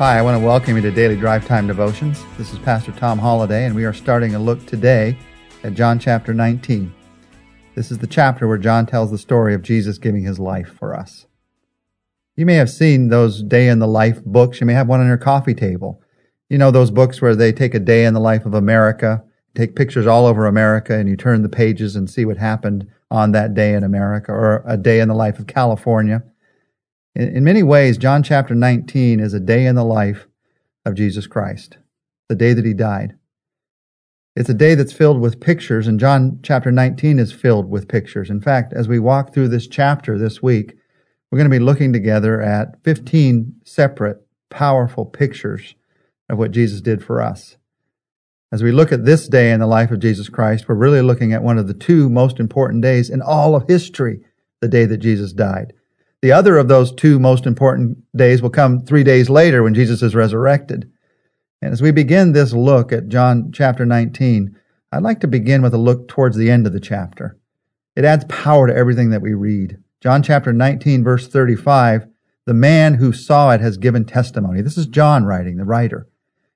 Hi, 0.00 0.16
I 0.16 0.22
want 0.22 0.40
to 0.40 0.46
welcome 0.46 0.76
you 0.76 0.80
to 0.80 0.90
Daily 0.90 1.14
Drive 1.14 1.46
Time 1.46 1.66
Devotions. 1.66 2.24
This 2.38 2.54
is 2.54 2.58
Pastor 2.60 2.90
Tom 2.90 3.20
Holladay, 3.20 3.66
and 3.66 3.74
we 3.74 3.84
are 3.84 3.92
starting 3.92 4.34
a 4.34 4.38
look 4.38 4.64
today 4.64 5.14
at 5.62 5.74
John 5.74 5.98
chapter 5.98 6.32
19. 6.32 6.90
This 7.74 7.90
is 7.90 7.98
the 7.98 8.06
chapter 8.06 8.48
where 8.48 8.56
John 8.56 8.86
tells 8.86 9.10
the 9.10 9.18
story 9.18 9.52
of 9.52 9.60
Jesus 9.60 9.98
giving 9.98 10.22
his 10.22 10.38
life 10.38 10.68
for 10.68 10.96
us. 10.96 11.26
You 12.34 12.46
may 12.46 12.54
have 12.54 12.70
seen 12.70 13.08
those 13.08 13.42
day 13.42 13.68
in 13.68 13.78
the 13.78 13.86
life 13.86 14.24
books. 14.24 14.58
You 14.58 14.66
may 14.66 14.72
have 14.72 14.88
one 14.88 15.00
on 15.00 15.06
your 15.06 15.18
coffee 15.18 15.52
table. 15.52 16.00
You 16.48 16.56
know 16.56 16.70
those 16.70 16.90
books 16.90 17.20
where 17.20 17.36
they 17.36 17.52
take 17.52 17.74
a 17.74 17.78
day 17.78 18.06
in 18.06 18.14
the 18.14 18.20
life 18.20 18.46
of 18.46 18.54
America, 18.54 19.22
take 19.54 19.76
pictures 19.76 20.06
all 20.06 20.24
over 20.24 20.46
America, 20.46 20.94
and 20.94 21.10
you 21.10 21.16
turn 21.18 21.42
the 21.42 21.50
pages 21.50 21.94
and 21.94 22.08
see 22.08 22.24
what 22.24 22.38
happened 22.38 22.88
on 23.10 23.32
that 23.32 23.52
day 23.52 23.74
in 23.74 23.84
America, 23.84 24.32
or 24.32 24.64
a 24.66 24.78
day 24.78 25.00
in 25.00 25.08
the 25.08 25.14
life 25.14 25.38
of 25.38 25.46
California. 25.46 26.22
In, 27.14 27.36
in 27.36 27.44
many 27.44 27.62
ways, 27.62 27.98
John 27.98 28.22
chapter 28.22 28.54
19 28.54 29.20
is 29.20 29.34
a 29.34 29.40
day 29.40 29.66
in 29.66 29.74
the 29.74 29.84
life 29.84 30.26
of 30.84 30.94
Jesus 30.94 31.26
Christ, 31.26 31.78
the 32.28 32.34
day 32.34 32.52
that 32.52 32.64
he 32.64 32.74
died. 32.74 33.16
It's 34.36 34.48
a 34.48 34.54
day 34.54 34.74
that's 34.74 34.92
filled 34.92 35.20
with 35.20 35.40
pictures, 35.40 35.86
and 35.86 35.98
John 35.98 36.38
chapter 36.42 36.70
19 36.70 37.18
is 37.18 37.32
filled 37.32 37.68
with 37.68 37.88
pictures. 37.88 38.30
In 38.30 38.40
fact, 38.40 38.72
as 38.72 38.86
we 38.86 38.98
walk 38.98 39.34
through 39.34 39.48
this 39.48 39.66
chapter 39.66 40.16
this 40.16 40.40
week, 40.40 40.76
we're 41.30 41.38
going 41.38 41.50
to 41.50 41.58
be 41.58 41.62
looking 41.62 41.92
together 41.92 42.40
at 42.40 42.82
15 42.84 43.56
separate, 43.64 44.24
powerful 44.48 45.04
pictures 45.04 45.74
of 46.28 46.38
what 46.38 46.52
Jesus 46.52 46.80
did 46.80 47.04
for 47.04 47.20
us. 47.20 47.56
As 48.52 48.62
we 48.62 48.72
look 48.72 48.92
at 48.92 49.04
this 49.04 49.28
day 49.28 49.52
in 49.52 49.60
the 49.60 49.66
life 49.66 49.90
of 49.90 50.00
Jesus 50.00 50.28
Christ, 50.28 50.68
we're 50.68 50.74
really 50.74 51.02
looking 51.02 51.32
at 51.32 51.42
one 51.42 51.58
of 51.58 51.66
the 51.66 51.74
two 51.74 52.08
most 52.08 52.40
important 52.40 52.82
days 52.82 53.10
in 53.10 53.22
all 53.22 53.54
of 53.54 53.68
history, 53.68 54.20
the 54.60 54.68
day 54.68 54.86
that 54.86 54.98
Jesus 54.98 55.32
died. 55.32 55.72
The 56.22 56.32
other 56.32 56.58
of 56.58 56.68
those 56.68 56.92
two 56.92 57.18
most 57.18 57.46
important 57.46 57.98
days 58.14 58.42
will 58.42 58.50
come 58.50 58.80
three 58.80 59.04
days 59.04 59.30
later 59.30 59.62
when 59.62 59.74
Jesus 59.74 60.02
is 60.02 60.14
resurrected. 60.14 60.90
And 61.62 61.72
as 61.72 61.80
we 61.80 61.92
begin 61.92 62.32
this 62.32 62.52
look 62.52 62.92
at 62.92 63.08
John 63.08 63.52
chapter 63.52 63.86
19, 63.86 64.56
I'd 64.92 65.02
like 65.02 65.20
to 65.20 65.28
begin 65.28 65.62
with 65.62 65.72
a 65.72 65.78
look 65.78 66.08
towards 66.08 66.36
the 66.36 66.50
end 66.50 66.66
of 66.66 66.72
the 66.72 66.80
chapter. 66.80 67.38
It 67.96 68.04
adds 68.04 68.24
power 68.28 68.66
to 68.66 68.74
everything 68.74 69.10
that 69.10 69.22
we 69.22 69.34
read. 69.34 69.78
John 70.00 70.22
chapter 70.22 70.52
19, 70.52 71.04
verse 71.04 71.26
35, 71.26 72.06
the 72.46 72.54
man 72.54 72.94
who 72.94 73.12
saw 73.12 73.50
it 73.52 73.60
has 73.60 73.76
given 73.76 74.04
testimony. 74.04 74.60
This 74.62 74.78
is 74.78 74.86
John 74.86 75.24
writing, 75.24 75.56
the 75.56 75.64
writer. 75.64 76.06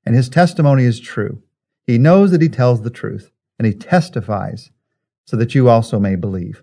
And 0.05 0.15
his 0.15 0.29
testimony 0.29 0.85
is 0.85 1.01
true. 1.01 1.43
He 1.87 1.99
knows 1.99 2.31
that 2.31 2.43
he 2.43 2.49
tells 2.49 2.83
the 2.83 2.91
truth, 2.91 3.31
and 3.59 3.67
he 3.67 3.75
testifies 3.75 4.71
so 5.27 5.37
that 5.37 5.55
you 5.55 5.69
also 5.69 5.99
may 5.99 6.17
believe. 6.17 6.63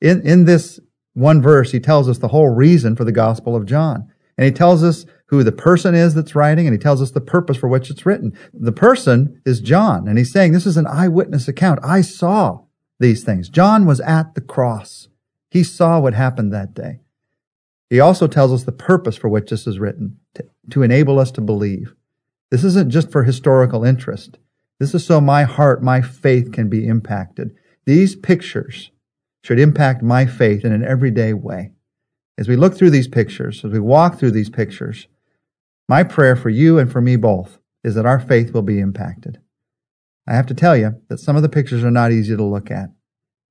In, 0.00 0.26
in 0.26 0.44
this 0.44 0.80
one 1.18 1.42
verse, 1.42 1.72
he 1.72 1.80
tells 1.80 2.08
us 2.08 2.18
the 2.18 2.28
whole 2.28 2.48
reason 2.48 2.94
for 2.94 3.04
the 3.04 3.12
Gospel 3.12 3.56
of 3.56 3.66
John. 3.66 4.10
And 4.36 4.44
he 4.44 4.52
tells 4.52 4.84
us 4.84 5.04
who 5.26 5.42
the 5.42 5.52
person 5.52 5.94
is 5.94 6.14
that's 6.14 6.34
writing, 6.34 6.66
and 6.66 6.74
he 6.74 6.78
tells 6.78 7.02
us 7.02 7.10
the 7.10 7.20
purpose 7.20 7.56
for 7.56 7.68
which 7.68 7.90
it's 7.90 8.06
written. 8.06 8.38
The 8.54 8.72
person 8.72 9.42
is 9.44 9.60
John, 9.60 10.06
and 10.06 10.16
he's 10.16 10.32
saying, 10.32 10.52
This 10.52 10.66
is 10.66 10.76
an 10.76 10.86
eyewitness 10.86 11.48
account. 11.48 11.80
I 11.82 12.02
saw 12.02 12.60
these 13.00 13.24
things. 13.24 13.48
John 13.48 13.84
was 13.84 14.00
at 14.00 14.34
the 14.34 14.40
cross, 14.40 15.08
he 15.50 15.64
saw 15.64 15.98
what 15.98 16.14
happened 16.14 16.52
that 16.52 16.74
day. 16.74 17.00
He 17.90 18.00
also 18.00 18.26
tells 18.26 18.52
us 18.52 18.64
the 18.64 18.72
purpose 18.72 19.16
for 19.16 19.28
which 19.28 19.50
this 19.50 19.66
is 19.66 19.78
written 19.78 20.18
to, 20.34 20.44
to 20.70 20.82
enable 20.82 21.18
us 21.18 21.30
to 21.32 21.40
believe. 21.40 21.94
This 22.50 22.64
isn't 22.64 22.90
just 22.90 23.10
for 23.10 23.24
historical 23.24 23.84
interest. 23.84 24.38
This 24.78 24.94
is 24.94 25.04
so 25.04 25.20
my 25.20 25.44
heart, 25.44 25.82
my 25.82 26.00
faith 26.00 26.52
can 26.52 26.68
be 26.68 26.86
impacted. 26.86 27.56
These 27.86 28.14
pictures 28.14 28.90
should 29.42 29.58
impact 29.58 30.02
my 30.02 30.26
faith 30.26 30.64
in 30.64 30.72
an 30.72 30.84
everyday 30.84 31.32
way. 31.32 31.72
As 32.36 32.48
we 32.48 32.56
look 32.56 32.76
through 32.76 32.90
these 32.90 33.08
pictures, 33.08 33.64
as 33.64 33.72
we 33.72 33.80
walk 33.80 34.18
through 34.18 34.30
these 34.32 34.50
pictures, 34.50 35.08
my 35.88 36.02
prayer 36.02 36.36
for 36.36 36.50
you 36.50 36.78
and 36.78 36.90
for 36.90 37.00
me 37.00 37.16
both 37.16 37.58
is 37.82 37.94
that 37.94 38.06
our 38.06 38.20
faith 38.20 38.52
will 38.52 38.62
be 38.62 38.78
impacted. 38.78 39.40
I 40.26 40.34
have 40.34 40.46
to 40.46 40.54
tell 40.54 40.76
you 40.76 41.00
that 41.08 41.20
some 41.20 41.36
of 41.36 41.42
the 41.42 41.48
pictures 41.48 41.82
are 41.82 41.90
not 41.90 42.12
easy 42.12 42.36
to 42.36 42.44
look 42.44 42.70
at. 42.70 42.90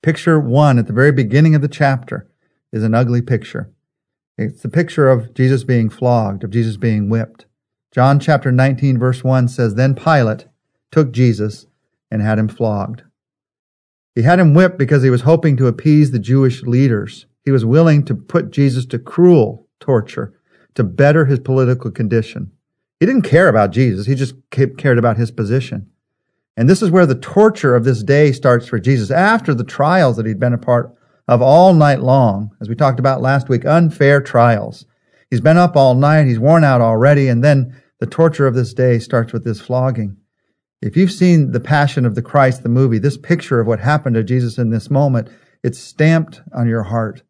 Picture 0.04 0.40
one 0.40 0.78
at 0.78 0.88
the 0.88 0.94
very 0.94 1.12
beginning 1.12 1.56
of 1.56 1.62
the 1.62 1.68
chapter 1.68 2.30
is 2.72 2.84
an 2.84 2.94
ugly 2.94 3.22
picture. 3.22 3.72
It's 4.38 4.62
the 4.62 4.70
picture 4.70 5.10
of 5.10 5.34
Jesus 5.34 5.64
being 5.64 5.90
flogged, 5.90 6.44
of 6.44 6.52
Jesus 6.52 6.78
being 6.78 7.10
whipped. 7.10 7.46
John 7.92 8.20
chapter 8.20 8.52
19, 8.52 9.00
verse 9.00 9.24
1 9.24 9.48
says, 9.48 9.74
Then 9.74 9.96
Pilate 9.96 10.46
took 10.92 11.12
Jesus 11.12 11.66
and 12.12 12.22
had 12.22 12.38
him 12.38 12.48
flogged. 12.48 13.02
He 14.18 14.24
had 14.24 14.40
him 14.40 14.56
whipped 14.56 14.80
because 14.80 15.04
he 15.04 15.12
was 15.12 15.22
hoping 15.22 15.58
to 15.58 15.68
appease 15.68 16.10
the 16.10 16.18
Jewish 16.18 16.64
leaders. 16.64 17.28
He 17.46 17.52
was 17.52 17.64
willing 17.64 18.04
to 18.06 18.16
put 18.16 18.50
Jesus 18.50 18.84
to 18.88 18.98
cruel 18.98 19.68
torture 19.80 20.34
to 20.74 20.84
better 20.84 21.26
his 21.26 21.38
political 21.38 21.92
condition. 21.92 22.52
He 23.00 23.06
didn't 23.06 23.30
care 23.30 23.48
about 23.48 23.70
Jesus, 23.70 24.08
he 24.08 24.16
just 24.16 24.34
cared 24.50 24.98
about 24.98 25.18
his 25.18 25.30
position. 25.30 25.92
And 26.58 26.68
this 26.68 26.82
is 26.82 26.90
where 26.90 27.06
the 27.06 27.14
torture 27.14 27.76
of 27.76 27.84
this 27.84 28.02
day 28.02 28.32
starts 28.32 28.68
for 28.68 28.80
Jesus 28.80 29.12
after 29.12 29.54
the 29.54 29.64
trials 29.64 30.18
that 30.18 30.26
he'd 30.26 30.40
been 30.40 30.52
a 30.52 30.58
part 30.58 30.96
of 31.28 31.44
all 31.44 31.76
night 31.76 32.00
long, 32.00 32.50
as 32.60 32.68
we 32.68 32.74
talked 32.74 33.00
about 33.00 33.22
last 33.22 33.50
week, 33.50 33.66
unfair 33.66 34.20
trials. 34.20 34.88
He's 35.30 35.42
been 35.42 35.58
up 35.58 35.78
all 35.78 35.94
night, 35.94 36.26
he's 36.26 36.40
worn 36.40 36.64
out 36.64 36.82
already, 36.82 37.28
and 37.28 37.44
then 37.44 37.80
the 38.00 38.08
torture 38.08 38.48
of 38.48 38.56
this 38.56 38.74
day 38.74 38.98
starts 38.98 39.32
with 39.32 39.44
this 39.44 39.62
flogging. 39.62 40.18
If 40.82 40.96
you've 40.96 41.12
seen 41.12 41.52
The 41.52 41.60
Passion 41.60 42.06
of 42.06 42.16
the 42.16 42.22
Christ, 42.22 42.62
the 42.62 42.70
movie, 42.70 43.00
this 43.00 43.18
picture 43.18 43.60
of 43.60 43.68
what 43.68 43.80
happened 43.80 44.16
to 44.16 44.24
Jesus 44.24 44.58
in 44.58 44.70
this 44.70 44.92
moment, 44.92 45.30
it's 45.64 45.80
stamped 45.80 46.42
on 46.54 46.68
your 46.68 46.84
heart. 46.84 47.24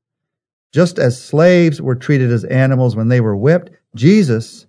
Just 0.74 1.00
as 1.00 1.22
slaves 1.22 1.82
were 1.82 1.96
treated 1.96 2.30
as 2.32 2.44
animals 2.44 2.96
when 2.96 3.08
they 3.08 3.22
were 3.22 3.38
whipped, 3.38 3.70
Jesus, 3.96 4.68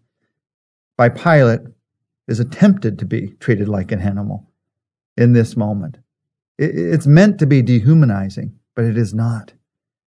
by 0.96 1.08
Pilate, 1.08 1.60
is 2.28 2.38
attempted 2.38 2.98
to 2.98 3.04
be 3.04 3.34
treated 3.40 3.68
like 3.68 3.90
an 3.90 4.00
animal 4.00 4.48
in 5.16 5.32
this 5.32 5.56
moment. 5.56 5.98
It's 6.56 7.06
meant 7.06 7.38
to 7.38 7.46
be 7.46 7.62
dehumanizing, 7.62 8.58
but 8.76 8.84
it 8.84 8.96
is 8.96 9.12
not. 9.12 9.54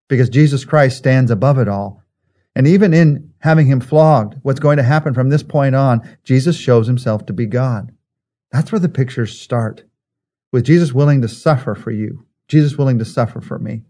Because 0.07 0.29
Jesus 0.29 0.63
Christ 0.63 0.97
stands 0.97 1.29
above 1.29 1.57
it 1.57 1.67
all. 1.67 2.03
And 2.55 2.67
even 2.67 2.93
in 2.93 3.33
having 3.39 3.67
him 3.67 3.79
flogged, 3.79 4.35
what's 4.43 4.59
going 4.59 4.77
to 4.77 4.83
happen 4.83 5.13
from 5.13 5.29
this 5.29 5.43
point 5.43 5.75
on, 5.75 6.07
Jesus 6.23 6.55
shows 6.57 6.87
himself 6.87 7.25
to 7.25 7.33
be 7.33 7.45
God. 7.45 7.91
That's 8.51 8.72
where 8.72 8.79
the 8.79 8.89
pictures 8.89 9.39
start 9.39 9.84
with 10.51 10.66
Jesus 10.66 10.94
willing 10.94 11.22
to 11.22 11.28
suffer 11.28 11.75
for 11.75 11.91
you, 11.91 12.25
Jesus 12.47 12.78
willing 12.78 13.00
to 13.00 13.06
suffer 13.06 13.41
for 13.41 13.57
me. 13.57 13.84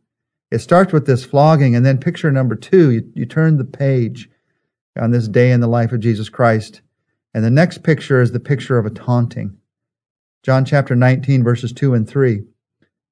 It 0.52 0.60
starts 0.60 0.94
with 0.94 1.06
this 1.06 1.26
flogging, 1.26 1.76
and 1.76 1.86
then 1.86 1.98
picture 1.98 2.32
number 2.32 2.56
two, 2.56 2.92
you, 2.92 3.12
you 3.16 3.26
turn 3.26 3.58
the 3.58 3.64
page 3.64 4.30
on 5.00 5.12
this 5.12 5.28
day 5.28 5.52
in 5.52 5.62
the 5.62 5.68
life 5.68 5.92
of 5.92 6.02
Jesus 6.02 6.30
Christ. 6.30 6.82
And 7.34 7.44
the 7.44 7.50
next 7.50 7.84
picture 7.84 8.22
is 8.22 8.34
the 8.34 8.40
picture 8.40 8.78
of 8.78 8.86
a 8.86 8.90
taunting. 8.90 9.58
John 10.44 10.66
chapter 10.66 10.96
19, 10.96 11.44
verses 11.44 11.72
2 11.72 11.94
and 11.94 12.08
3. 12.08 12.44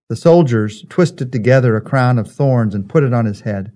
The 0.09 0.15
soldiers 0.15 0.83
twisted 0.89 1.31
together 1.31 1.75
a 1.75 1.81
crown 1.81 2.19
of 2.19 2.29
thorns 2.29 2.75
and 2.75 2.89
put 2.89 3.03
it 3.03 3.13
on 3.13 3.25
his 3.25 3.41
head. 3.41 3.71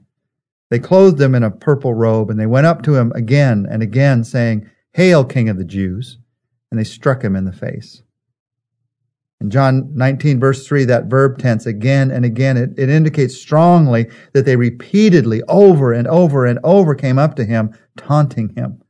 They 0.70 0.80
clothed 0.80 1.22
him 1.22 1.36
in 1.36 1.44
a 1.44 1.52
purple 1.52 1.94
robe, 1.94 2.30
and 2.30 2.40
they 2.40 2.48
went 2.48 2.66
up 2.66 2.82
to 2.84 2.96
him 2.96 3.12
again 3.16 3.68
and 3.70 3.82
again, 3.82 4.24
saying, 4.24 4.70
Hail, 4.94 5.24
King 5.24 5.48
of 5.48 5.58
the 5.58 5.64
Jews! 5.64 6.18
And 6.74 6.80
they 6.80 6.84
struck 6.84 7.24
him 7.24 7.36
in 7.36 7.46
the 7.46 7.52
face. 7.52 8.02
In 9.40 9.52
John 9.52 9.92
19, 9.94 10.40
verse 10.40 10.66
3, 10.66 10.86
that 10.86 11.06
verb 11.06 11.38
tense 11.38 11.68
again 11.68 12.10
and 12.10 12.26
again, 12.26 12.58
it, 12.58 12.72
it 12.80 12.90
indicates 12.90 13.38
strongly 13.38 14.10
that 14.34 14.46
they 14.46 14.56
repeatedly, 14.56 15.44
over 15.48 15.94
and 15.94 16.08
over 16.08 16.48
and 16.48 16.58
over, 16.64 16.96
came 16.96 17.20
up 17.20 17.36
to 17.36 17.46
him, 17.46 17.78
taunting 17.96 18.56
him. 18.56 18.82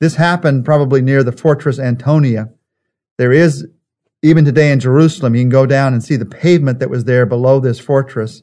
This 0.00 0.14
happened 0.14 0.64
probably 0.64 1.02
near 1.02 1.22
the 1.22 1.30
fortress 1.30 1.78
Antonia. 1.78 2.48
There 3.18 3.32
is, 3.32 3.66
even 4.22 4.46
today 4.46 4.72
in 4.72 4.80
Jerusalem, 4.80 5.34
you 5.34 5.42
can 5.42 5.50
go 5.50 5.66
down 5.66 5.92
and 5.92 6.02
see 6.02 6.16
the 6.16 6.24
pavement 6.24 6.78
that 6.78 6.88
was 6.88 7.04
there 7.04 7.26
below 7.26 7.60
this 7.60 7.78
fortress. 7.78 8.42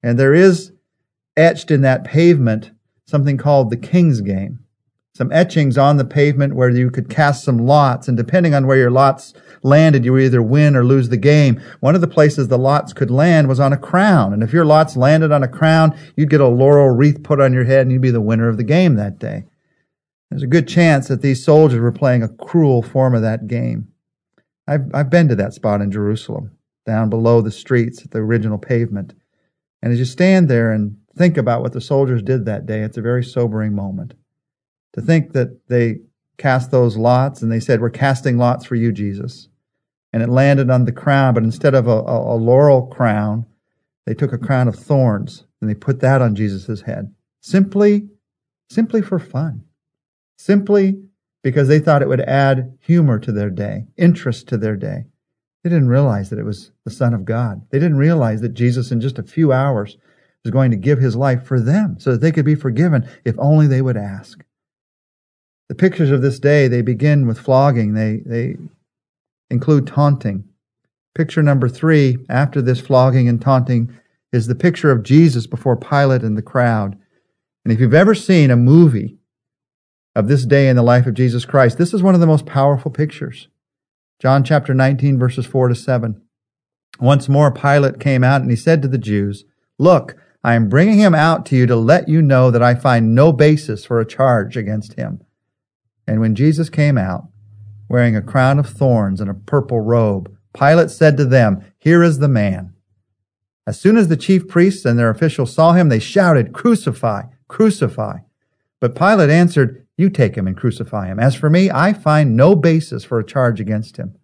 And 0.00 0.16
there 0.16 0.32
is 0.32 0.70
etched 1.36 1.72
in 1.72 1.80
that 1.80 2.04
pavement 2.04 2.70
something 3.08 3.36
called 3.36 3.70
the 3.70 3.76
King's 3.76 4.20
Game 4.20 4.60
some 5.16 5.32
etchings 5.32 5.78
on 5.78 5.96
the 5.96 6.04
pavement 6.04 6.54
where 6.54 6.68
you 6.68 6.90
could 6.90 7.08
cast 7.08 7.42
some 7.42 7.56
lots. 7.56 8.06
And 8.06 8.18
depending 8.18 8.52
on 8.52 8.66
where 8.66 8.76
your 8.76 8.90
lots 8.90 9.32
landed, 9.62 10.04
you 10.04 10.18
either 10.18 10.42
win 10.42 10.76
or 10.76 10.84
lose 10.84 11.08
the 11.08 11.16
game. 11.16 11.58
One 11.80 11.94
of 11.94 12.02
the 12.02 12.06
places 12.06 12.48
the 12.48 12.58
lots 12.58 12.92
could 12.92 13.10
land 13.10 13.48
was 13.48 13.58
on 13.58 13.72
a 13.72 13.78
crown. 13.78 14.34
And 14.34 14.42
if 14.42 14.52
your 14.52 14.66
lots 14.66 14.94
landed 14.94 15.32
on 15.32 15.42
a 15.42 15.48
crown, 15.48 15.98
you'd 16.16 16.28
get 16.28 16.42
a 16.42 16.46
laurel 16.46 16.90
wreath 16.90 17.22
put 17.22 17.40
on 17.40 17.54
your 17.54 17.64
head 17.64 17.80
and 17.80 17.92
you'd 17.92 18.02
be 18.02 18.10
the 18.10 18.20
winner 18.20 18.46
of 18.46 18.58
the 18.58 18.62
game 18.62 18.96
that 18.96 19.18
day. 19.18 19.44
There's 20.28 20.42
a 20.42 20.46
good 20.46 20.68
chance 20.68 21.08
that 21.08 21.22
these 21.22 21.42
soldiers 21.42 21.80
were 21.80 21.92
playing 21.92 22.22
a 22.22 22.28
cruel 22.28 22.82
form 22.82 23.14
of 23.14 23.22
that 23.22 23.46
game. 23.46 23.88
I've, 24.68 24.90
I've 24.92 25.08
been 25.08 25.28
to 25.28 25.36
that 25.36 25.54
spot 25.54 25.80
in 25.80 25.90
Jerusalem, 25.90 26.50
down 26.84 27.08
below 27.08 27.40
the 27.40 27.50
streets 27.50 28.04
at 28.04 28.10
the 28.10 28.18
original 28.18 28.58
pavement. 28.58 29.14
And 29.80 29.94
as 29.94 29.98
you 29.98 30.04
stand 30.04 30.50
there 30.50 30.72
and 30.72 30.98
think 31.16 31.38
about 31.38 31.62
what 31.62 31.72
the 31.72 31.80
soldiers 31.80 32.22
did 32.22 32.44
that 32.44 32.66
day, 32.66 32.80
it's 32.80 32.98
a 32.98 33.02
very 33.02 33.24
sobering 33.24 33.74
moment 33.74 34.12
to 34.96 35.02
think 35.02 35.32
that 35.32 35.68
they 35.68 36.00
cast 36.38 36.70
those 36.70 36.96
lots 36.96 37.42
and 37.42 37.52
they 37.52 37.60
said, 37.60 37.80
We're 37.80 37.90
casting 37.90 38.38
lots 38.38 38.66
for 38.66 38.74
you, 38.74 38.90
Jesus. 38.92 39.48
And 40.12 40.22
it 40.22 40.28
landed 40.28 40.70
on 40.70 40.84
the 40.84 40.92
crown, 40.92 41.34
but 41.34 41.44
instead 41.44 41.74
of 41.74 41.86
a, 41.86 41.90
a, 41.90 42.34
a 42.34 42.36
laurel 42.36 42.86
crown, 42.86 43.46
they 44.06 44.14
took 44.14 44.32
a 44.32 44.38
crown 44.38 44.68
of 44.68 44.76
thorns 44.76 45.44
and 45.60 45.68
they 45.68 45.74
put 45.74 46.00
that 46.00 46.22
on 46.22 46.34
Jesus' 46.34 46.82
head. 46.82 47.14
Simply, 47.40 48.08
simply 48.70 49.02
for 49.02 49.18
fun. 49.18 49.64
simply 50.38 51.02
because 51.42 51.68
they 51.68 51.78
thought 51.78 52.02
it 52.02 52.08
would 52.08 52.22
add 52.22 52.76
humor 52.80 53.20
to 53.20 53.30
their 53.30 53.50
day, 53.50 53.84
interest 53.96 54.48
to 54.48 54.56
their 54.56 54.74
day. 54.74 55.04
They 55.62 55.70
didn't 55.70 55.88
realize 55.88 56.30
that 56.30 56.40
it 56.40 56.44
was 56.44 56.72
the 56.84 56.90
Son 56.90 57.14
of 57.14 57.24
God. 57.24 57.62
They 57.70 57.78
didn't 57.78 57.98
realize 57.98 58.40
that 58.40 58.54
Jesus, 58.54 58.90
in 58.90 59.00
just 59.00 59.18
a 59.18 59.22
few 59.22 59.52
hours, 59.52 59.96
was 60.44 60.50
going 60.50 60.72
to 60.72 60.76
give 60.76 60.98
his 60.98 61.14
life 61.14 61.44
for 61.44 61.60
them 61.60 62.00
so 62.00 62.10
that 62.10 62.20
they 62.20 62.32
could 62.32 62.44
be 62.44 62.54
forgiven 62.54 63.08
if 63.24 63.36
only 63.38 63.66
they 63.66 63.82
would 63.82 63.96
ask. 63.96 64.44
The 65.68 65.74
pictures 65.74 66.10
of 66.10 66.22
this 66.22 66.38
day, 66.38 66.68
they 66.68 66.82
begin 66.82 67.26
with 67.26 67.38
flogging. 67.38 67.94
They, 67.94 68.22
they 68.24 68.56
include 69.50 69.86
taunting. 69.86 70.44
Picture 71.14 71.42
number 71.42 71.68
three, 71.68 72.18
after 72.28 72.62
this 72.62 72.80
flogging 72.80 73.28
and 73.28 73.40
taunting, 73.40 73.92
is 74.32 74.46
the 74.46 74.54
picture 74.54 74.90
of 74.90 75.02
Jesus 75.02 75.46
before 75.46 75.76
Pilate 75.76 76.22
and 76.22 76.36
the 76.36 76.42
crowd. 76.42 76.96
And 77.64 77.72
if 77.72 77.80
you've 77.80 77.94
ever 77.94 78.14
seen 78.14 78.50
a 78.50 78.56
movie 78.56 79.16
of 80.14 80.28
this 80.28 80.44
day 80.44 80.68
in 80.68 80.76
the 80.76 80.82
life 80.82 81.06
of 81.06 81.14
Jesus 81.14 81.44
Christ, 81.44 81.78
this 81.78 81.92
is 81.92 82.02
one 82.02 82.14
of 82.14 82.20
the 82.20 82.26
most 82.26 82.46
powerful 82.46 82.90
pictures. 82.90 83.48
John 84.20 84.44
chapter 84.44 84.72
19, 84.72 85.18
verses 85.18 85.46
4 85.46 85.68
to 85.68 85.74
7. 85.74 86.22
Once 87.00 87.28
more, 87.28 87.50
Pilate 87.50 87.98
came 87.98 88.22
out 88.22 88.40
and 88.40 88.50
he 88.50 88.56
said 88.56 88.82
to 88.82 88.88
the 88.88 88.98
Jews, 88.98 89.44
Look, 89.78 90.16
I 90.44 90.54
am 90.54 90.68
bringing 90.68 90.98
him 90.98 91.14
out 91.14 91.44
to 91.46 91.56
you 91.56 91.66
to 91.66 91.76
let 91.76 92.08
you 92.08 92.22
know 92.22 92.50
that 92.50 92.62
I 92.62 92.74
find 92.74 93.14
no 93.14 93.32
basis 93.32 93.84
for 93.84 93.98
a 93.98 94.06
charge 94.06 94.56
against 94.56 94.94
him. 94.94 95.20
And 96.06 96.20
when 96.20 96.34
Jesus 96.34 96.70
came 96.70 96.96
out, 96.96 97.28
wearing 97.88 98.16
a 98.16 98.22
crown 98.22 98.58
of 98.58 98.68
thorns 98.68 99.20
and 99.20 99.30
a 99.30 99.34
purple 99.34 99.80
robe, 99.80 100.34
Pilate 100.56 100.90
said 100.90 101.16
to 101.16 101.24
them, 101.24 101.64
Here 101.78 102.02
is 102.02 102.18
the 102.18 102.28
man. 102.28 102.74
As 103.66 103.80
soon 103.80 103.96
as 103.96 104.08
the 104.08 104.16
chief 104.16 104.46
priests 104.46 104.84
and 104.84 104.98
their 104.98 105.10
officials 105.10 105.52
saw 105.52 105.72
him, 105.72 105.88
they 105.88 105.98
shouted, 105.98 106.52
Crucify, 106.52 107.24
crucify. 107.48 108.18
But 108.80 108.94
Pilate 108.94 109.30
answered, 109.30 109.86
You 109.96 110.08
take 110.08 110.36
him 110.36 110.46
and 110.46 110.56
crucify 110.56 111.08
him. 111.08 111.18
As 111.18 111.34
for 111.34 111.50
me, 111.50 111.70
I 111.70 111.92
find 111.92 112.36
no 112.36 112.54
basis 112.54 113.04
for 113.04 113.18
a 113.18 113.26
charge 113.26 113.60
against 113.60 113.96
him. 113.96 114.16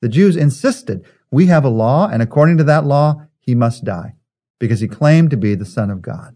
The 0.00 0.08
Jews 0.08 0.36
insisted, 0.36 1.04
We 1.30 1.46
have 1.46 1.64
a 1.64 1.68
law, 1.70 2.08
and 2.08 2.22
according 2.22 2.56
to 2.58 2.64
that 2.64 2.84
law, 2.84 3.26
he 3.38 3.54
must 3.54 3.84
die, 3.84 4.14
because 4.58 4.80
he 4.80 4.88
claimed 4.88 5.30
to 5.30 5.36
be 5.36 5.54
the 5.54 5.66
Son 5.66 5.90
of 5.90 6.00
God. 6.02 6.34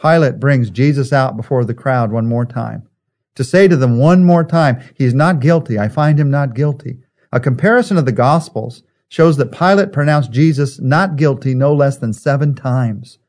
Pilate 0.00 0.40
brings 0.40 0.70
Jesus 0.70 1.12
out 1.12 1.36
before 1.36 1.64
the 1.64 1.74
crowd 1.74 2.12
one 2.12 2.26
more 2.26 2.46
time 2.46 2.88
to 3.38 3.44
say 3.44 3.68
to 3.68 3.76
them 3.76 3.98
one 3.98 4.24
more 4.24 4.42
time, 4.42 4.82
He's 4.96 5.14
not 5.14 5.38
guilty. 5.38 5.78
I 5.78 5.86
find 5.86 6.18
him 6.18 6.28
not 6.28 6.56
guilty. 6.56 6.98
A 7.30 7.38
comparison 7.38 7.96
of 7.96 8.04
the 8.04 8.10
Gospels 8.10 8.82
shows 9.08 9.36
that 9.36 9.52
Pilate 9.52 9.92
pronounced 9.92 10.32
Jesus 10.32 10.80
not 10.80 11.14
guilty 11.14 11.54
no 11.54 11.72
less 11.72 11.98
than 11.98 12.12
seven 12.12 12.56
times. 12.56 13.20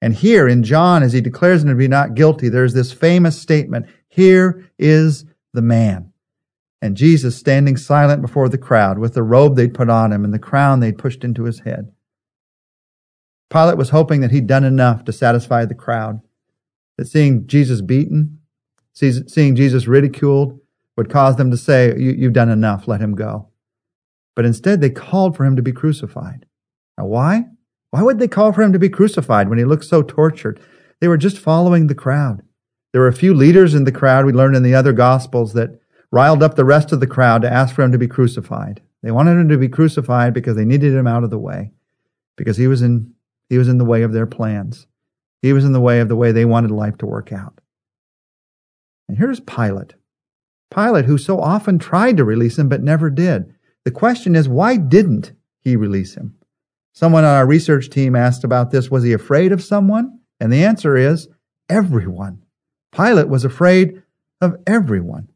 And 0.00 0.14
here 0.14 0.48
in 0.48 0.62
John, 0.62 1.02
as 1.02 1.12
he 1.12 1.20
declares 1.20 1.62
him 1.62 1.68
to 1.68 1.74
be 1.74 1.86
not 1.86 2.14
guilty, 2.14 2.48
there's 2.48 2.72
this 2.72 2.92
famous 2.92 3.38
statement, 3.38 3.84
Here 4.08 4.70
is 4.78 5.26
the 5.52 5.60
man. 5.60 6.14
And 6.80 6.96
Jesus 6.96 7.36
standing 7.36 7.76
silent 7.76 8.22
before 8.22 8.48
the 8.48 8.56
crowd 8.56 8.98
with 8.98 9.12
the 9.12 9.22
robe 9.22 9.56
they'd 9.56 9.74
put 9.74 9.90
on 9.90 10.14
him 10.14 10.24
and 10.24 10.32
the 10.32 10.38
crown 10.38 10.80
they'd 10.80 10.96
pushed 10.96 11.24
into 11.24 11.44
his 11.44 11.60
head. 11.60 11.92
Pilate 13.52 13.76
was 13.76 13.90
hoping 13.90 14.22
that 14.22 14.30
he'd 14.30 14.46
done 14.46 14.64
enough 14.64 15.04
to 15.04 15.12
satisfy 15.12 15.66
the 15.66 15.74
crowd, 15.74 16.22
that 16.96 17.06
seeing 17.06 17.46
Jesus 17.46 17.82
beaten, 17.82 18.38
seeing 18.94 19.54
Jesus 19.54 19.86
ridiculed, 19.86 20.58
would 20.96 21.10
cause 21.10 21.36
them 21.36 21.50
to 21.50 21.56
say, 21.56 21.94
You've 21.98 22.32
done 22.32 22.48
enough, 22.48 22.88
let 22.88 23.00
him 23.00 23.14
go. 23.14 23.48
But 24.34 24.46
instead, 24.46 24.80
they 24.80 24.90
called 24.90 25.36
for 25.36 25.44
him 25.44 25.56
to 25.56 25.62
be 25.62 25.72
crucified. 25.72 26.46
Now, 26.96 27.06
why? 27.06 27.44
Why 27.90 28.02
would 28.02 28.18
they 28.18 28.28
call 28.28 28.52
for 28.52 28.62
him 28.62 28.72
to 28.72 28.78
be 28.78 28.88
crucified 28.88 29.50
when 29.50 29.58
he 29.58 29.64
looked 29.64 29.84
so 29.84 30.02
tortured? 30.02 30.58
They 31.00 31.08
were 31.08 31.18
just 31.18 31.38
following 31.38 31.86
the 31.86 31.94
crowd. 31.94 32.42
There 32.92 33.02
were 33.02 33.08
a 33.08 33.12
few 33.12 33.34
leaders 33.34 33.74
in 33.74 33.84
the 33.84 33.92
crowd, 33.92 34.24
we 34.24 34.32
learned 34.32 34.56
in 34.56 34.62
the 34.62 34.74
other 34.74 34.92
Gospels, 34.92 35.52
that 35.52 35.78
riled 36.10 36.42
up 36.42 36.54
the 36.54 36.64
rest 36.64 36.92
of 36.92 37.00
the 37.00 37.06
crowd 37.06 37.42
to 37.42 37.52
ask 37.52 37.74
for 37.74 37.82
him 37.82 37.92
to 37.92 37.98
be 37.98 38.08
crucified. 38.08 38.80
They 39.02 39.10
wanted 39.10 39.32
him 39.32 39.48
to 39.48 39.58
be 39.58 39.68
crucified 39.68 40.32
because 40.32 40.56
they 40.56 40.64
needed 40.64 40.94
him 40.94 41.06
out 41.06 41.24
of 41.24 41.30
the 41.30 41.38
way, 41.38 41.72
because 42.36 42.56
he 42.56 42.66
was 42.66 42.80
in, 42.80 43.12
he 43.52 43.58
was 43.58 43.68
in 43.68 43.76
the 43.76 43.84
way 43.84 44.00
of 44.00 44.14
their 44.14 44.24
plans. 44.24 44.86
He 45.42 45.52
was 45.52 45.66
in 45.66 45.74
the 45.74 45.80
way 45.80 46.00
of 46.00 46.08
the 46.08 46.16
way 46.16 46.32
they 46.32 46.46
wanted 46.46 46.70
life 46.70 46.96
to 46.96 47.06
work 47.06 47.34
out. 47.34 47.60
And 49.06 49.18
here's 49.18 49.40
Pilate. 49.40 49.92
Pilate, 50.74 51.04
who 51.04 51.18
so 51.18 51.38
often 51.38 51.78
tried 51.78 52.16
to 52.16 52.24
release 52.24 52.58
him 52.58 52.70
but 52.70 52.82
never 52.82 53.10
did. 53.10 53.54
The 53.84 53.90
question 53.90 54.34
is, 54.34 54.48
why 54.48 54.78
didn't 54.78 55.32
he 55.60 55.76
release 55.76 56.14
him? 56.14 56.34
Someone 56.94 57.24
on 57.24 57.34
our 57.34 57.44
research 57.44 57.90
team 57.90 58.16
asked 58.16 58.42
about 58.42 58.70
this. 58.70 58.90
Was 58.90 59.04
he 59.04 59.12
afraid 59.12 59.52
of 59.52 59.62
someone? 59.62 60.20
And 60.40 60.50
the 60.50 60.64
answer 60.64 60.96
is 60.96 61.28
everyone. 61.68 62.44
Pilate 62.90 63.28
was 63.28 63.44
afraid 63.44 64.02
of 64.40 64.56
everyone. 64.66 65.28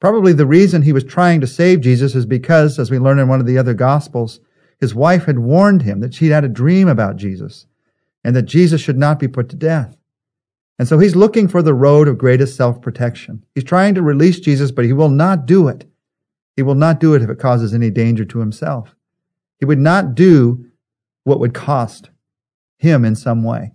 Probably 0.00 0.32
the 0.32 0.46
reason 0.46 0.82
he 0.82 0.92
was 0.92 1.02
trying 1.02 1.40
to 1.40 1.48
save 1.48 1.80
Jesus 1.80 2.14
is 2.14 2.24
because, 2.24 2.78
as 2.78 2.88
we 2.88 3.00
learn 3.00 3.18
in 3.18 3.26
one 3.26 3.40
of 3.40 3.46
the 3.46 3.58
other 3.58 3.74
Gospels, 3.74 4.38
his 4.80 4.94
wife 4.94 5.24
had 5.24 5.38
warned 5.38 5.82
him 5.82 6.00
that 6.00 6.14
she'd 6.14 6.28
had 6.30 6.44
a 6.44 6.48
dream 6.48 6.88
about 6.88 7.16
Jesus 7.16 7.66
and 8.22 8.34
that 8.36 8.42
Jesus 8.42 8.80
should 8.80 8.98
not 8.98 9.18
be 9.18 9.28
put 9.28 9.48
to 9.50 9.56
death. 9.56 9.96
And 10.78 10.86
so 10.86 10.98
he's 10.98 11.16
looking 11.16 11.48
for 11.48 11.62
the 11.62 11.74
road 11.74 12.06
of 12.06 12.18
greatest 12.18 12.56
self 12.56 12.82
protection. 12.82 13.44
He's 13.54 13.64
trying 13.64 13.94
to 13.94 14.02
release 14.02 14.40
Jesus, 14.40 14.70
but 14.70 14.84
he 14.84 14.92
will 14.92 15.08
not 15.08 15.46
do 15.46 15.68
it 15.68 15.86
he 16.56 16.62
will 16.62 16.74
not 16.74 16.98
do 16.98 17.14
it 17.14 17.22
if 17.22 17.28
it 17.28 17.38
causes 17.38 17.74
any 17.74 17.90
danger 17.90 18.24
to 18.24 18.40
himself. 18.40 18.96
He 19.58 19.66
would 19.66 19.78
not 19.78 20.14
do 20.14 20.66
what 21.24 21.38
would 21.38 21.54
cost 21.54 22.10
him 22.78 23.04
in 23.04 23.14
some 23.14 23.44
way. 23.44 23.72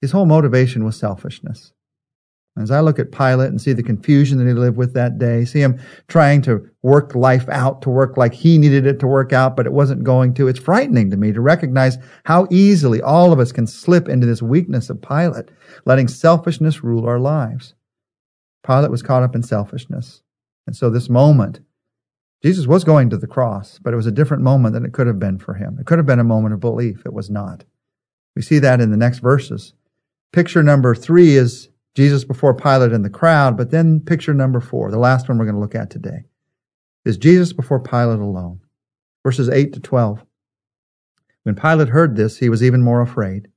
His 0.00 0.12
whole 0.12 0.26
motivation 0.26 0.84
was 0.84 0.96
selfishness. 0.96 1.72
As 2.58 2.70
I 2.70 2.80
look 2.80 2.98
at 2.98 3.12
Pilate 3.12 3.50
and 3.50 3.60
see 3.60 3.72
the 3.72 3.82
confusion 3.82 4.38
that 4.38 4.46
he 4.46 4.52
lived 4.52 4.76
with 4.76 4.94
that 4.94 5.18
day, 5.18 5.44
see 5.44 5.60
him 5.60 5.80
trying 6.08 6.42
to 6.42 6.68
work 6.82 7.14
life 7.14 7.48
out, 7.48 7.82
to 7.82 7.90
work 7.90 8.16
like 8.16 8.34
he 8.34 8.58
needed 8.58 8.86
it 8.86 8.98
to 9.00 9.06
work 9.06 9.32
out, 9.32 9.56
but 9.56 9.66
it 9.66 9.72
wasn't 9.72 10.04
going 10.04 10.34
to, 10.34 10.48
it's 10.48 10.58
frightening 10.58 11.10
to 11.10 11.16
me 11.16 11.32
to 11.32 11.40
recognize 11.40 11.98
how 12.24 12.46
easily 12.50 13.00
all 13.00 13.32
of 13.32 13.38
us 13.38 13.52
can 13.52 13.66
slip 13.66 14.08
into 14.08 14.26
this 14.26 14.42
weakness 14.42 14.90
of 14.90 15.02
Pilate, 15.02 15.50
letting 15.84 16.08
selfishness 16.08 16.82
rule 16.82 17.06
our 17.06 17.20
lives. 17.20 17.74
Pilate 18.66 18.90
was 18.90 19.02
caught 19.02 19.22
up 19.22 19.34
in 19.34 19.42
selfishness. 19.42 20.22
And 20.66 20.76
so 20.76 20.90
this 20.90 21.08
moment, 21.08 21.60
Jesus 22.42 22.66
was 22.66 22.84
going 22.84 23.10
to 23.10 23.16
the 23.16 23.26
cross, 23.26 23.78
but 23.78 23.92
it 23.92 23.96
was 23.96 24.06
a 24.06 24.12
different 24.12 24.42
moment 24.42 24.74
than 24.74 24.84
it 24.84 24.92
could 24.92 25.06
have 25.06 25.18
been 25.18 25.38
for 25.38 25.54
him. 25.54 25.78
It 25.80 25.86
could 25.86 25.98
have 25.98 26.06
been 26.06 26.20
a 26.20 26.24
moment 26.24 26.54
of 26.54 26.60
belief. 26.60 27.02
It 27.04 27.12
was 27.12 27.30
not. 27.30 27.64
We 28.36 28.42
see 28.42 28.58
that 28.60 28.80
in 28.80 28.90
the 28.90 28.96
next 28.96 29.18
verses. 29.18 29.74
Picture 30.32 30.62
number 30.62 30.94
three 30.94 31.36
is 31.36 31.68
Jesus 31.94 32.24
before 32.24 32.54
Pilate 32.54 32.92
and 32.92 33.04
the 33.04 33.10
crowd, 33.10 33.56
but 33.56 33.70
then 33.70 34.00
picture 34.00 34.34
number 34.34 34.60
four, 34.60 34.90
the 34.90 34.98
last 34.98 35.28
one 35.28 35.38
we're 35.38 35.44
going 35.44 35.54
to 35.54 35.60
look 35.60 35.74
at 35.74 35.90
today, 35.90 36.24
is 37.04 37.16
Jesus 37.16 37.52
before 37.52 37.80
Pilate 37.80 38.20
alone. 38.20 38.60
Verses 39.24 39.48
8 39.48 39.72
to 39.72 39.80
12. 39.80 40.24
When 41.42 41.54
Pilate 41.54 41.88
heard 41.88 42.16
this, 42.16 42.38
he 42.38 42.48
was 42.48 42.62
even 42.62 42.82
more 42.82 43.00
afraid. 43.00 43.48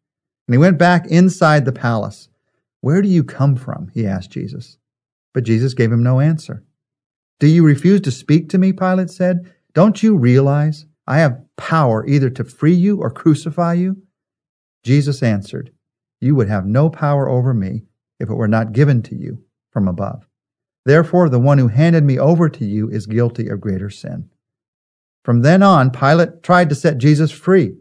And 0.47 0.53
he 0.53 0.57
went 0.57 0.77
back 0.77 1.07
inside 1.07 1.65
the 1.65 1.71
palace. 1.71 2.29
Where 2.81 3.01
do 3.01 3.07
you 3.07 3.23
come 3.23 3.55
from? 3.55 3.89
He 3.93 4.07
asked 4.07 4.31
Jesus. 4.31 4.77
But 5.33 5.43
Jesus 5.43 5.73
gave 5.73 5.91
him 5.91 6.03
no 6.03 6.19
answer. 6.19 6.63
Do 7.39 7.47
you 7.47 7.63
refuse 7.63 8.01
to 8.01 8.11
speak 8.11 8.49
to 8.49 8.57
me? 8.57 8.73
Pilate 8.73 9.09
said. 9.09 9.51
Don't 9.73 10.03
you 10.03 10.15
realize 10.15 10.85
I 11.07 11.19
have 11.19 11.41
power 11.57 12.05
either 12.07 12.29
to 12.31 12.43
free 12.43 12.73
you 12.73 12.97
or 12.97 13.09
crucify 13.09 13.73
you? 13.73 14.01
Jesus 14.83 15.21
answered, 15.23 15.71
You 16.19 16.35
would 16.35 16.49
have 16.49 16.65
no 16.65 16.89
power 16.89 17.29
over 17.29 17.53
me 17.53 17.83
if 18.21 18.29
it 18.29 18.35
were 18.35 18.47
not 18.47 18.71
given 18.71 19.01
to 19.03 19.15
you 19.15 19.43
from 19.71 19.87
above. 19.87 20.27
Therefore, 20.85 21.29
the 21.29 21.39
one 21.39 21.57
who 21.57 21.67
handed 21.67 22.03
me 22.03 22.17
over 22.17 22.49
to 22.49 22.65
you 22.65 22.89
is 22.89 23.05
guilty 23.05 23.47
of 23.47 23.61
greater 23.61 23.89
sin. 23.89 24.29
From 25.23 25.41
then 25.41 25.61
on, 25.61 25.91
Pilate 25.91 26.41
tried 26.41 26.69
to 26.69 26.75
set 26.75 26.97
Jesus 26.97 27.31
free, 27.31 27.75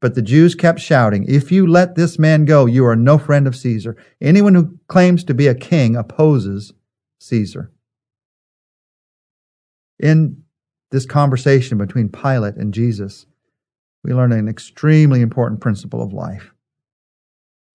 but 0.00 0.14
the 0.14 0.22
Jews 0.22 0.54
kept 0.54 0.80
shouting, 0.80 1.24
If 1.26 1.50
you 1.50 1.66
let 1.66 1.94
this 1.94 2.18
man 2.18 2.44
go, 2.44 2.66
you 2.66 2.84
are 2.86 2.94
no 2.94 3.18
friend 3.18 3.46
of 3.46 3.56
Caesar. 3.56 3.96
Anyone 4.20 4.54
who 4.54 4.78
claims 4.86 5.24
to 5.24 5.34
be 5.34 5.46
a 5.46 5.54
king 5.54 5.96
opposes 5.96 6.72
Caesar. 7.18 7.72
In 9.98 10.42
this 10.90 11.06
conversation 11.06 11.78
between 11.78 12.08
Pilate 12.08 12.56
and 12.56 12.72
Jesus, 12.72 13.26
we 14.04 14.12
learn 14.12 14.32
an 14.32 14.48
extremely 14.48 15.22
important 15.22 15.60
principle 15.60 16.02
of 16.02 16.12
life. 16.12 16.53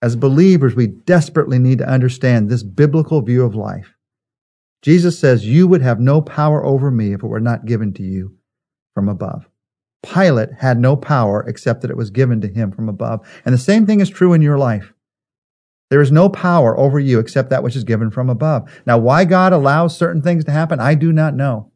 As 0.02 0.16
believers, 0.16 0.76
we 0.76 0.88
desperately 0.88 1.60
need 1.60 1.80
to 1.80 1.90
understand 1.90 2.50
this 2.50 2.64
biblical 2.64 3.22
view 3.22 3.44
of 3.44 3.56
life. 3.56 3.96
Jesus 4.82 5.20
says, 5.20 5.46
You 5.46 5.68
would 5.68 5.82
have 5.82 6.00
no 6.00 6.22
power 6.22 6.66
over 6.66 6.90
me 6.90 7.14
if 7.14 7.24
it 7.24 7.28
were 7.28 7.42
not 7.42 7.66
given 7.66 7.94
to 7.94 8.04
you 8.04 8.38
from 8.94 9.10
above. 9.10 9.50
Pilate 10.02 10.54
had 10.54 10.80
no 10.80 10.96
power 10.96 11.44
except 11.48 11.82
that 11.82 11.92
it 11.92 11.98
was 11.98 12.10
given 12.10 12.40
to 12.42 12.48
him 12.48 12.72
from 12.72 12.88
above. 12.88 13.28
And 13.44 13.54
the 13.54 13.60
same 13.60 13.86
thing 13.86 14.00
is 14.00 14.10
true 14.10 14.34
in 14.34 14.42
your 14.42 14.58
life. 14.58 14.94
There 15.90 16.02
is 16.02 16.12
no 16.12 16.30
power 16.30 16.78
over 16.78 17.00
you 17.00 17.20
except 17.20 17.50
that 17.50 17.64
which 17.64 17.76
is 17.76 17.84
given 17.84 18.12
from 18.12 18.30
above. 18.30 18.70
Now, 18.86 18.98
why 18.98 19.26
God 19.26 19.52
allows 19.52 19.98
certain 19.98 20.22
things 20.22 20.46
to 20.46 20.52
happen, 20.52 20.80
I 20.80 20.96
do 20.96 21.12
not 21.12 21.36
know. 21.36 21.72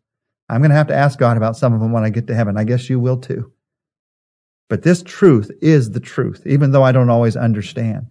I'm 0.47 0.61
going 0.61 0.69
to 0.69 0.77
have 0.77 0.87
to 0.87 0.95
ask 0.95 1.17
God 1.17 1.35
about 1.35 1.57
some 1.57 1.73
of 1.73 1.79
them 1.81 1.91
when 1.91 2.03
I 2.03 2.09
get 2.09 2.27
to 2.27 2.35
heaven. 2.35 2.57
I 2.57 2.63
guess 2.63 2.89
you 2.89 2.99
will 2.99 3.17
too. 3.17 3.51
But 4.69 4.83
this 4.83 5.03
truth 5.03 5.51
is 5.61 5.91
the 5.91 5.99
truth, 5.99 6.43
even 6.45 6.71
though 6.71 6.83
I 6.83 6.91
don't 6.91 7.09
always 7.09 7.35
understand. 7.35 8.07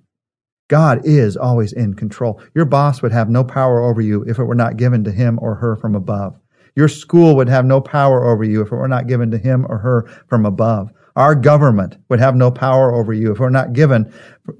God 0.68 1.02
is 1.04 1.36
always 1.36 1.72
in 1.72 1.94
control. 1.94 2.40
Your 2.54 2.64
boss 2.64 3.02
would 3.02 3.12
have 3.12 3.28
no 3.28 3.44
power 3.44 3.82
over 3.82 4.00
you 4.00 4.22
if 4.22 4.38
it 4.38 4.44
were 4.44 4.54
not 4.54 4.76
given 4.76 5.04
to 5.04 5.12
him 5.12 5.38
or 5.42 5.54
her 5.56 5.76
from 5.76 5.94
above. 5.94 6.38
Your 6.74 6.88
school 6.88 7.36
would 7.36 7.48
have 7.48 7.66
no 7.66 7.80
power 7.80 8.24
over 8.24 8.44
you 8.44 8.62
if 8.62 8.68
it 8.68 8.76
were 8.76 8.88
not 8.88 9.06
given 9.06 9.30
to 9.32 9.38
him 9.38 9.66
or 9.68 9.78
her 9.78 10.08
from 10.28 10.46
above. 10.46 10.90
Our 11.14 11.34
government 11.34 11.98
would 12.08 12.20
have 12.20 12.34
no 12.34 12.50
power 12.50 12.94
over 12.94 13.12
you 13.12 13.32
if 13.32 13.38
it 13.38 13.42
were 13.42 13.50
not 13.50 13.74
given 13.74 14.12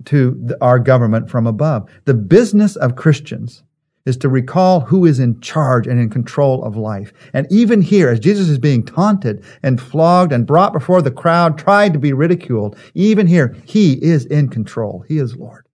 to 0.06 0.50
our 0.61 0.78
government 0.78 1.30
from 1.30 1.47
above. 1.47 1.88
The 2.04 2.14
business 2.14 2.76
of 2.76 2.97
Christians 2.97 3.62
is 4.04 4.16
to 4.18 4.28
recall 4.28 4.80
who 4.80 5.06
is 5.06 5.18
in 5.21 5.40
charge 5.40 5.87
and 5.87 5.99
in 5.99 6.11
control 6.11 6.64
of 6.64 6.76
life. 6.76 7.12
And 7.32 7.47
even 7.50 7.80
here, 7.80 8.09
as 8.11 8.21
Jesus 8.21 8.49
is 8.49 8.59
being 8.59 8.85
taunted 8.85 9.44
and 9.62 9.80
flogged 9.80 10.32
and 10.32 10.47
brought 10.47 10.73
before 10.73 11.00
the 11.00 11.11
crowd, 11.11 11.56
tried 11.56 11.92
to 11.92 11.99
be 11.99 12.12
ridiculed, 12.12 12.76
even 12.94 13.26
here, 13.26 13.56
he 13.64 13.94
is 14.04 14.26
in 14.26 14.49
control. 14.49 15.04
He 15.09 15.18
is 15.18 15.37
Lord. 15.37 15.66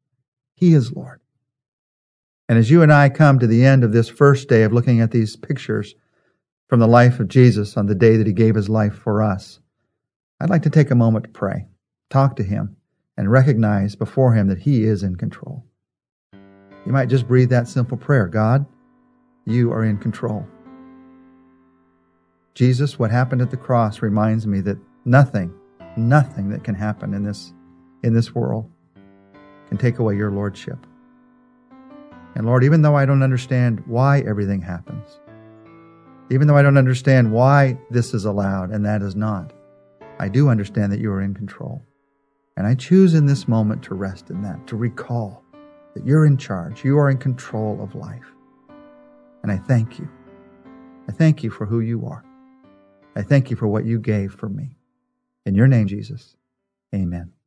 He 0.59 0.75
is 0.75 0.91
Lord. 0.91 1.21
And 2.49 2.59
as 2.59 2.69
you 2.69 2.83
and 2.83 2.93
I 2.93 3.11
come 3.11 3.38
to 3.38 3.47
the 3.47 3.65
end 3.65 3.85
of 3.85 3.93
this 3.93 4.09
first 4.09 4.49
day 4.49 4.65
of 4.65 4.73
looking 4.73 5.00
at 5.00 5.12
these 5.12 5.37
pictures 5.37 5.95
from 6.67 6.81
the 6.81 6.88
life 6.88 7.21
of 7.21 7.29
Jesus 7.29 7.77
on 7.77 7.87
the 7.87 7.95
day 7.95 8.17
that 8.17 8.27
he 8.27 8.33
gave 8.33 8.57
his 8.57 8.69
life 8.69 8.95
for 8.95 9.23
us, 9.23 9.61
I'd 10.41 10.50
like 10.50 10.62
to 10.62 10.71
take 10.71 10.91
a 10.91 10.97
moment 10.97 11.27
to 11.27 11.31
pray, 11.31 11.69
talk 12.11 12.35
to 12.37 12.43
him, 12.43 12.77
and 13.17 13.31
recognize 13.31 13.95
before 13.95 14.35
him 14.35 14.49
that 14.49 14.59
he 14.59 14.83
is 14.83 15.05
in 15.05 15.15
control. 15.15 15.65
You 16.33 16.91
might 16.91 17.09
just 17.09 17.29
breathe 17.29 17.50
that 17.50 17.69
simple 17.69 17.97
prayer 17.97 18.27
God, 18.27 18.67
you 19.45 19.71
are 19.71 19.85
in 19.85 19.97
control. 19.97 20.45
Jesus, 22.55 22.99
what 22.99 23.12
happened 23.12 23.43
at 23.43 23.53
the 23.53 23.57
cross 23.57 24.03
reminds 24.03 24.45
me 24.45 24.61
that 24.62 24.79
nothing, 25.05 25.55
nothing 25.97 26.49
that 26.49 26.65
can 26.65 26.75
happen 26.75 27.15
in 27.15 27.23
this, 27.23 27.53
in 28.03 28.12
this 28.12 28.35
world 28.35 28.69
can 29.69 29.79
take 29.79 29.99
away 29.99 30.17
your 30.17 30.31
lordship. 30.31 30.79
And 32.35 32.47
Lord, 32.47 32.65
even 32.65 32.83
though 32.83 32.97
I 32.97 33.07
don't 33.07 33.23
understand 33.23 33.83
why 33.87 34.21
everything 34.21 34.63
happens, 34.63 35.21
even 36.31 36.47
though 36.47 36.57
I 36.57 36.63
don't 36.63 36.77
understand 36.77 37.33
why 37.33 37.79
this 37.91 38.15
is 38.15 38.25
allowed 38.25 38.71
and 38.71 38.85
that 38.85 39.03
is 39.03 39.17
not, 39.17 39.53
I 40.19 40.29
do 40.29 40.49
understand 40.49 40.93
that 40.93 41.01
you 41.01 41.11
are 41.11 41.23
in 41.23 41.35
control. 41.35 41.83
And 42.57 42.67
I 42.67 42.75
choose 42.75 43.15
in 43.15 43.27
this 43.27 43.47
moment 43.47 43.83
to 43.85 43.95
rest 43.95 44.31
in 44.31 44.43
that, 44.43 44.67
to 44.67 44.77
recall 44.77 45.45
that 45.95 46.05
you're 46.05 46.27
in 46.27 46.37
charge, 46.37 46.85
you 46.85 46.99
are 46.99 47.11
in 47.11 47.19
control 47.19 47.81
of 47.83 47.95
life. 47.95 48.33
And 49.43 49.53
I 49.53 49.57
thank 49.57 49.99
you. 49.99 50.09
I 51.09 51.13
thank 51.13 51.43
you 51.43 51.51
for 51.51 51.67
who 51.67 51.81
you 51.81 52.07
are. 52.07 52.25
I 53.17 53.23
thank 53.23 53.51
you 53.51 53.57
for 53.57 53.67
what 53.67 53.85
you 53.85 53.99
gave 53.99 54.33
for 54.33 54.49
me. 54.49 54.77
In 55.47 55.55
your 55.55 55.67
name, 55.67 55.87
Jesus, 55.87 56.37
amen. 56.95 57.38